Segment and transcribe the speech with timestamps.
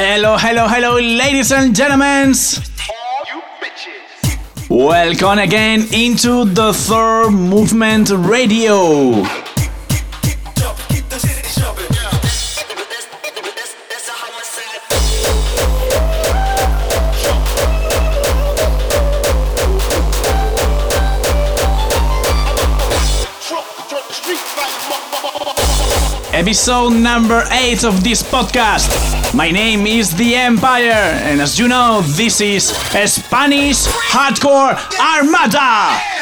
[0.00, 2.32] Hello, hello, hello, ladies and gentlemen.
[4.70, 9.24] Welcome again into the third movement radio.
[26.48, 29.34] Episode number 8 of this podcast.
[29.34, 36.17] My name is The Empire, and as you know, this is Spanish Hardcore Armada!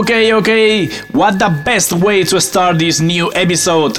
[0.00, 3.98] Okay, okay, what the best way to start this new episode?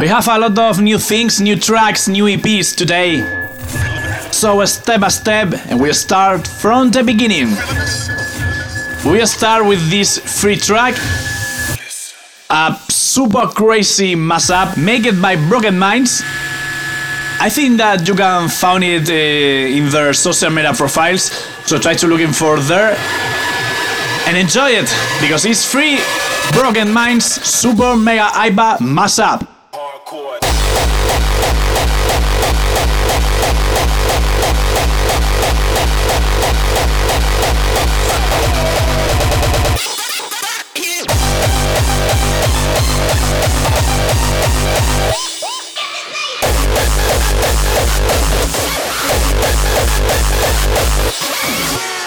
[0.00, 3.20] We have a lot of new things, new tracks, new EPs today.
[4.32, 7.48] So step by step, and we start from the beginning.
[9.04, 10.94] We start with this free track,
[12.48, 16.22] a super crazy mashup made by Broken Minds.
[17.38, 21.24] I think that you can find it uh, in their social media profiles,
[21.66, 22.96] so try to looking for there
[24.26, 24.90] and enjoy it
[25.20, 25.98] because it's free.
[26.52, 29.59] Broken Minds Super Mega Iba Mashup.
[51.02, 51.99] Yeah.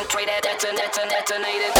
[0.00, 1.72] Concentrated, deton, deton, detonated.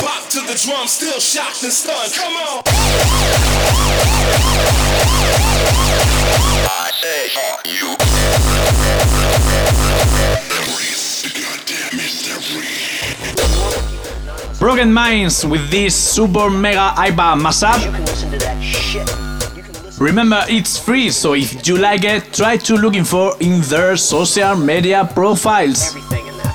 [0.00, 2.12] Pop to the drum, still shocked and stunned.
[2.14, 2.62] Come on.
[14.58, 19.33] Broken Minds with this Super Mega Iba Mashup.
[19.98, 24.56] Remember, it's free, so if you like it, try to looking for in their social
[24.56, 25.94] media profiles.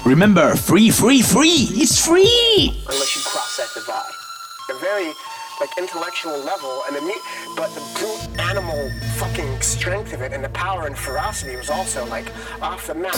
[0.06, 1.68] Remember, free, free, free!
[1.71, 2.74] It's free!
[2.89, 4.81] unless you cross that divide.
[4.81, 5.13] very
[5.59, 10.44] like intellectual level, and the mu- but the brute animal fucking strength of it and
[10.44, 12.31] the power and ferocity was also like
[12.62, 13.15] off the map.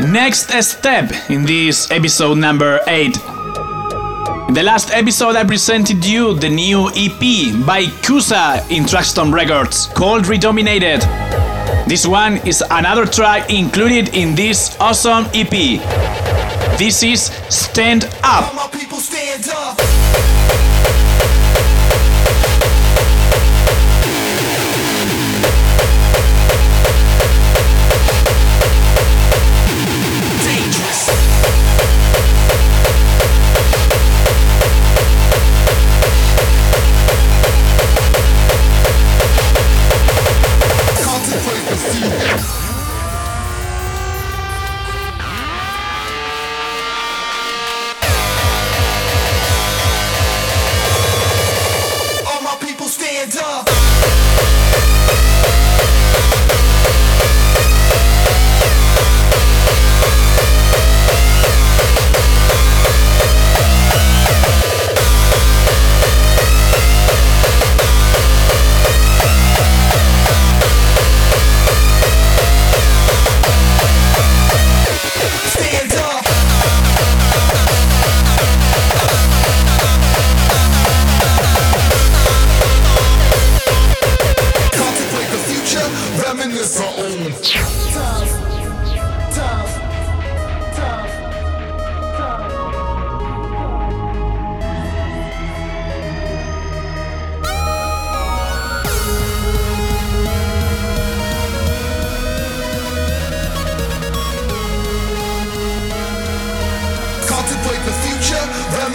[0.00, 3.16] Next step in this episode number 8.
[4.48, 7.20] In the last episode, I presented you the new EP
[7.66, 11.00] by Kusa in Trackstorm Records called Redominated.
[11.86, 15.80] This one is another track included in this awesome EP.
[16.78, 18.52] This is Stand Up.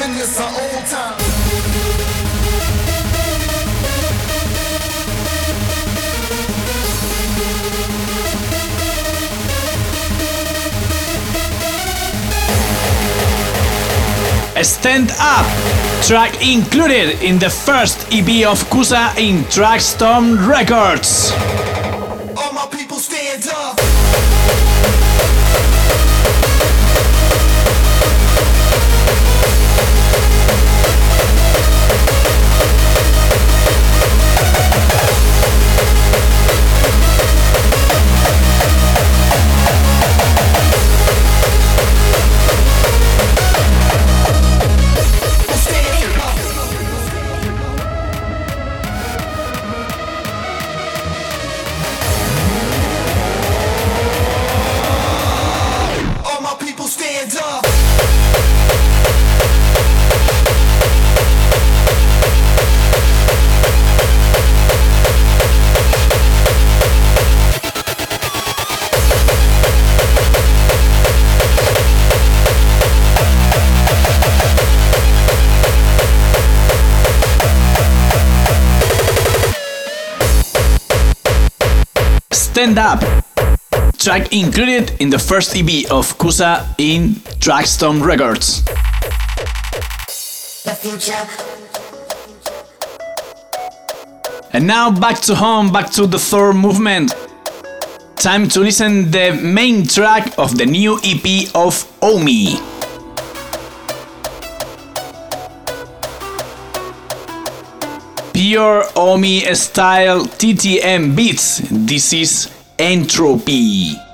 [0.03, 1.19] Our old time.
[14.63, 15.45] Stand Up,
[16.03, 21.31] track included in the first EP of Kusa in Trackstorm Records.
[82.61, 83.01] Stand Up,
[83.97, 88.63] track included in the first EP of Kusa in Trackstorm Records.
[90.63, 91.25] The future.
[94.53, 97.15] And now back to home, back to the third movement.
[98.17, 102.57] Time to listen the main track of the new EP of Omi.
[108.33, 111.61] Pure Omi style TTM beats.
[111.69, 114.10] This is Entropy.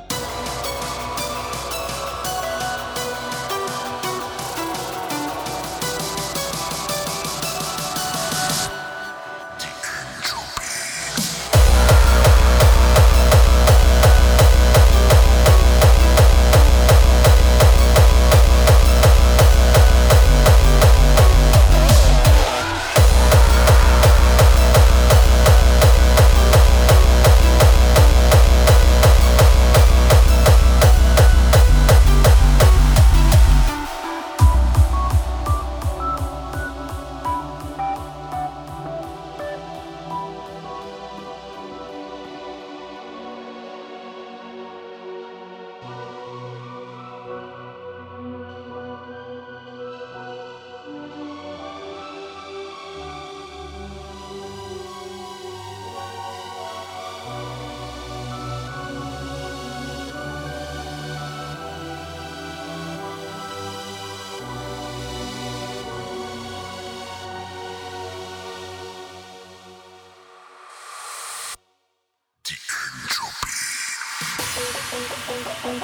[75.78, 75.84] New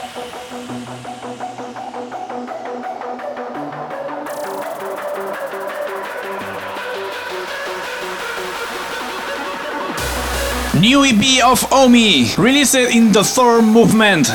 [11.06, 14.32] EP of Omi, released in the third movement.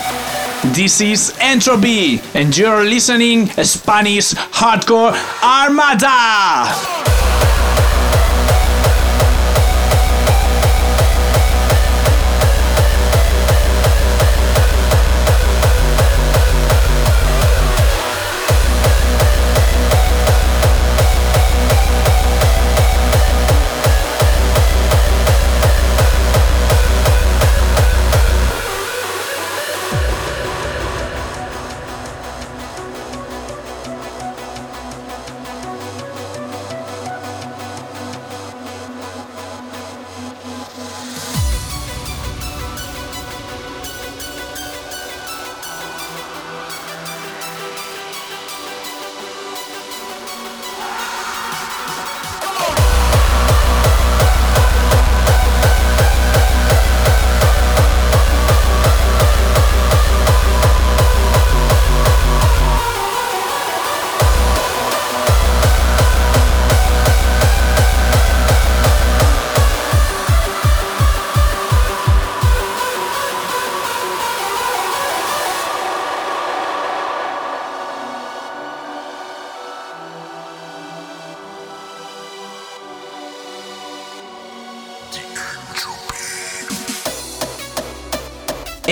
[0.66, 5.12] This is Entropy, and you're listening Spanish Hardcore
[5.42, 6.97] Armada!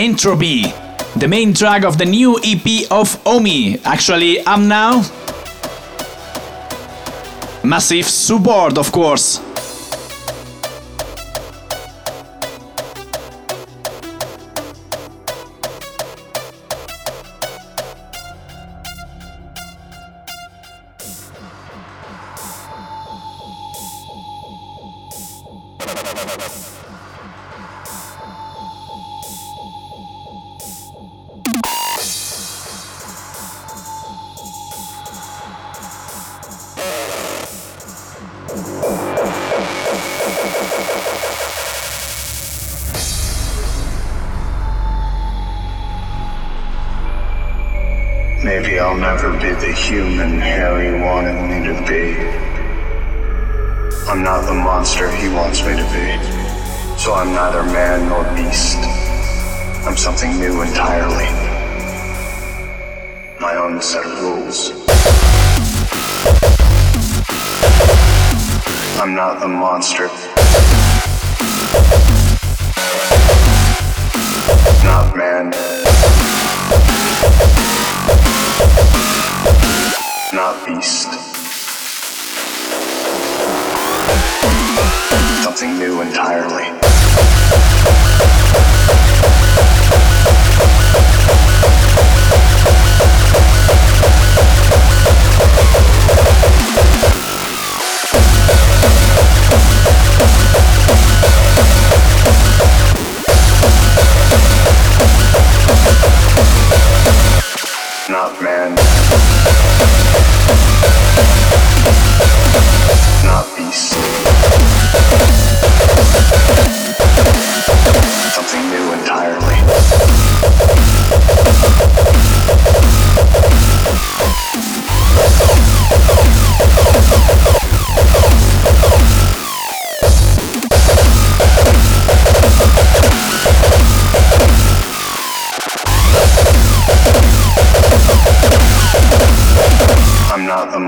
[0.07, 0.63] Entropy,
[1.17, 3.81] the main track of the new EP of Omi.
[3.85, 5.03] Actually, I'm now.
[7.65, 9.41] Massive support, of course.
[48.47, 52.15] Maybe I'll never be the human Harry wanted me to be.
[54.09, 56.07] I'm not the monster he wants me to be.
[56.97, 58.77] So I'm neither man nor beast.
[59.85, 61.27] I'm something new entirely.
[63.41, 64.71] My own set of rules.
[69.01, 70.07] I'm not the monster.
[74.85, 75.53] Not man.
[80.33, 81.09] Not beast.
[85.43, 86.86] Something new entirely.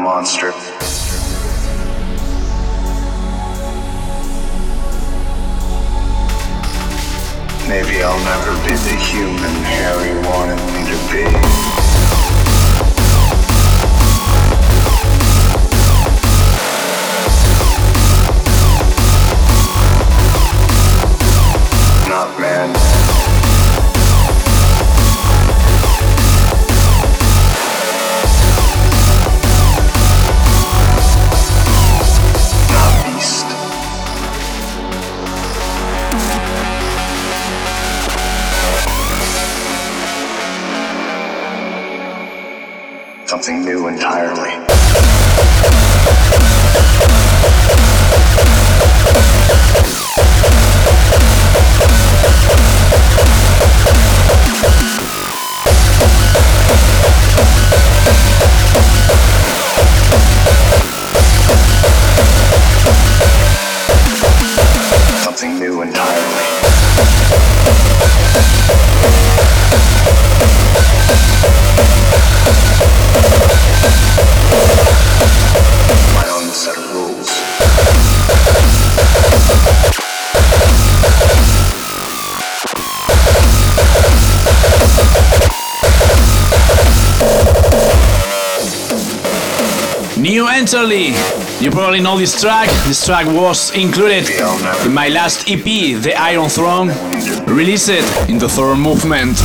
[0.08, 0.52] Monster.
[7.68, 11.24] Maybe I'll never be the human Harry wanted me to be.
[22.08, 22.87] Not man.
[43.48, 44.57] Something new entirely.
[90.68, 91.14] Enterly.
[91.62, 92.68] You probably know this track.
[92.86, 94.28] This track was included
[94.84, 96.88] in my last EP, The Iron Throne,
[97.46, 97.88] released
[98.28, 99.40] in the third movement.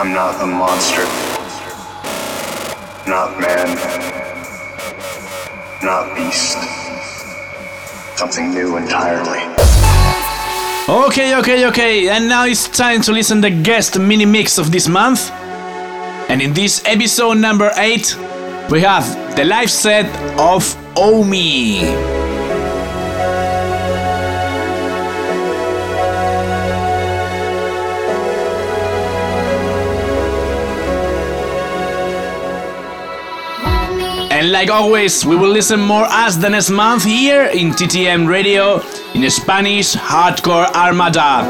[0.00, 1.04] I'm not a monster.
[3.06, 3.76] Not man.
[5.82, 6.56] Not beast.
[8.16, 9.40] Something new entirely.
[10.88, 14.88] Okay, okay, okay, and now it's time to listen the guest mini mix of this
[14.88, 15.30] month.
[16.30, 18.16] And in this episode number 8,
[18.70, 20.06] we have the live set
[20.40, 20.64] of
[20.96, 21.80] Omi.
[34.30, 38.80] And like always, we will listen more as the next month here in TTM Radio
[39.14, 41.44] in Spanish Hardcore Armada.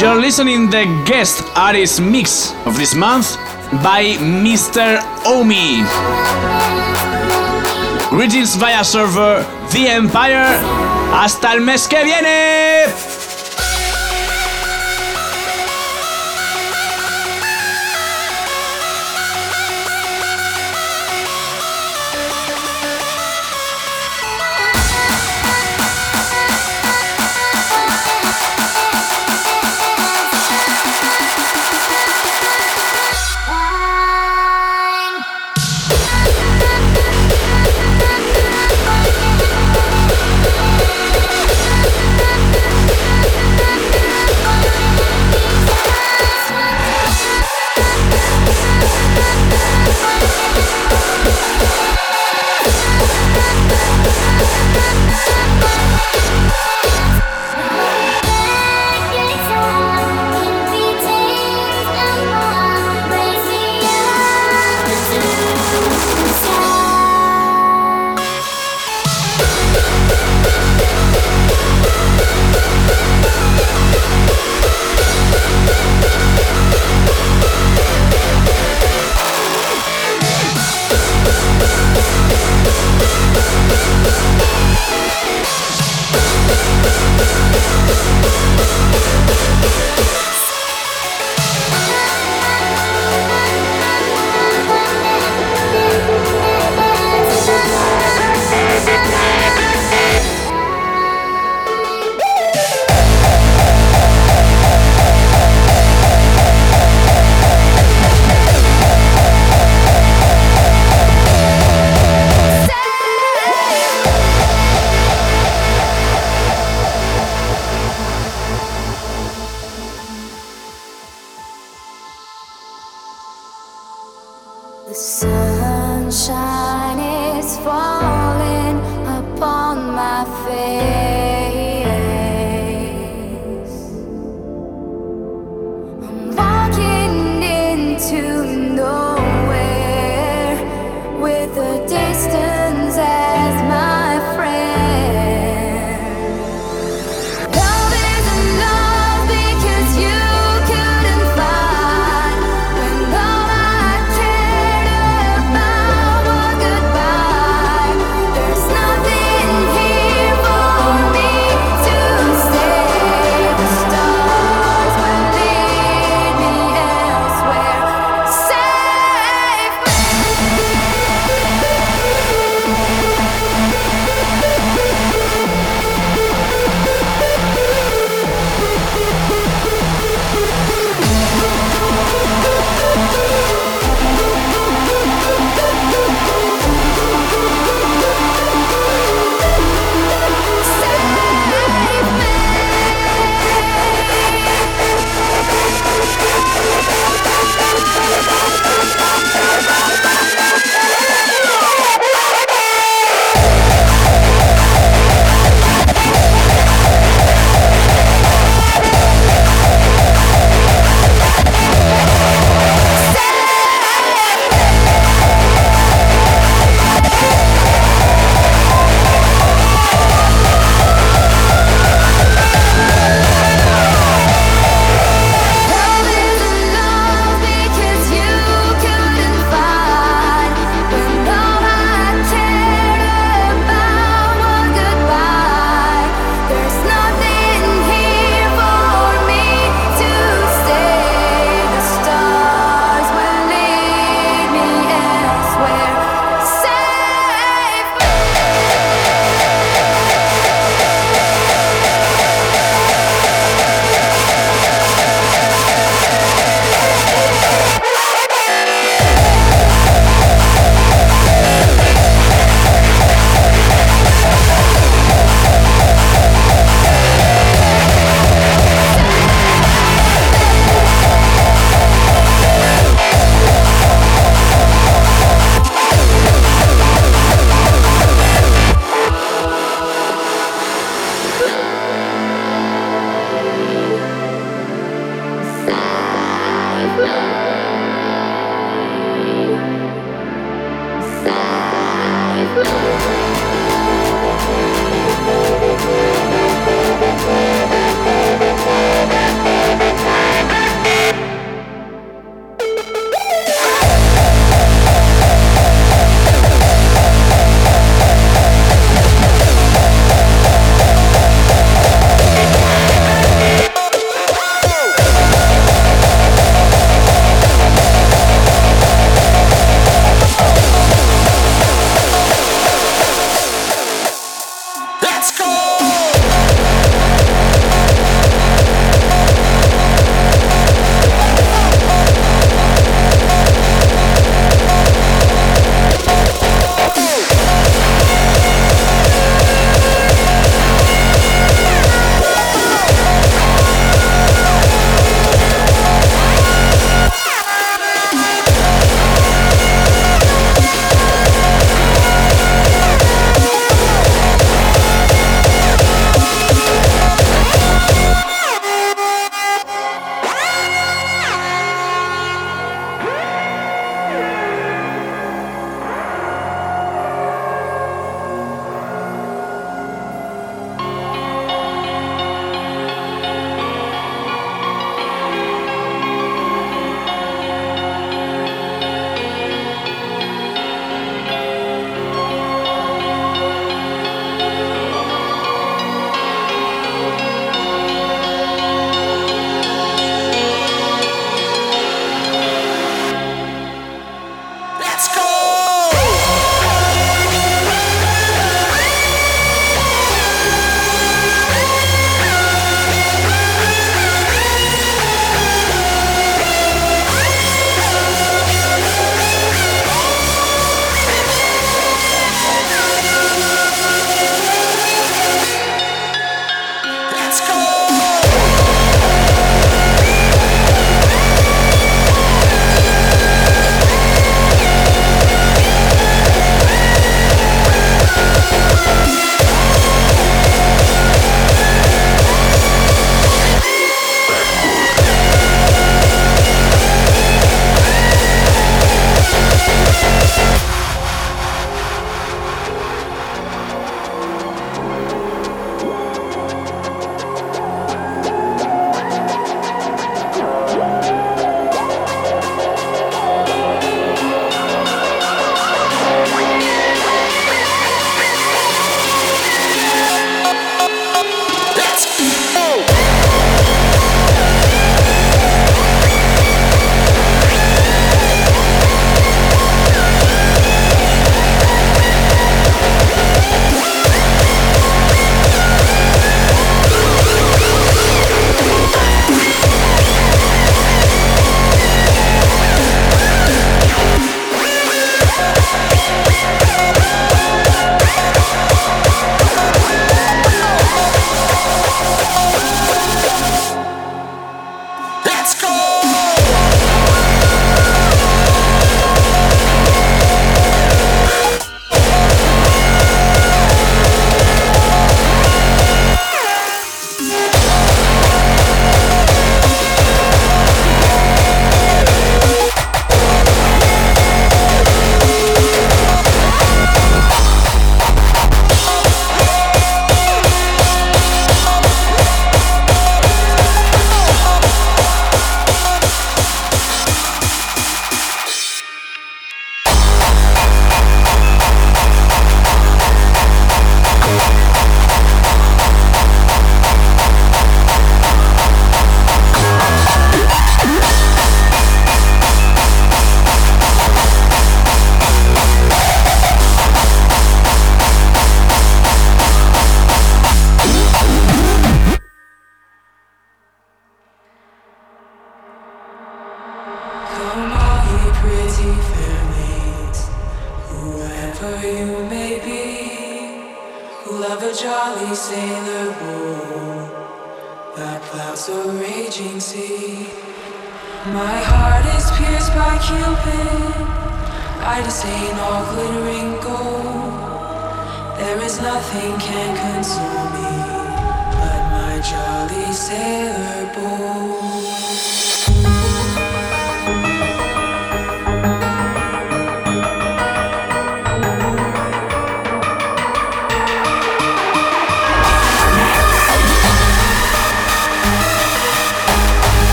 [0.00, 3.36] You're listening the guest artist mix of this month
[3.82, 5.00] by Mr.
[5.26, 6.85] Omi.
[8.10, 10.60] Greetings via server The Empire.
[11.12, 13.15] Hasta el mes que viene.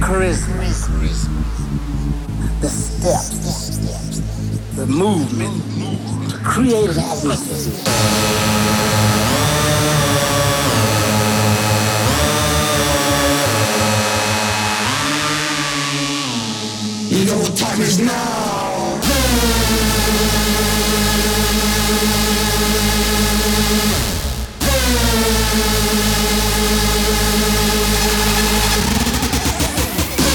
[0.00, 0.64] Charisma,
[2.60, 3.78] the steps,
[4.76, 5.62] the movement,
[6.42, 7.74] creative atmosphere.
[17.08, 18.40] You know what time is now.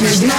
[0.00, 0.32] нежна